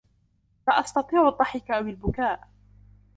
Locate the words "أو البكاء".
1.71-2.47